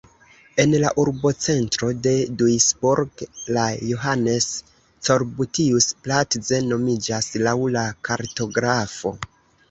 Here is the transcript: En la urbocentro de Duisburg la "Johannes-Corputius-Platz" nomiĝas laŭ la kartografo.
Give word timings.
En 0.61 0.71
la 0.83 0.89
urbocentro 1.01 1.89
de 2.05 2.13
Duisburg 2.37 3.21
la 3.57 3.65
"Johannes-Corputius-Platz" 3.89 6.49
nomiĝas 6.71 7.29
laŭ 7.49 7.53
la 7.77 7.85
kartografo. 8.09 9.13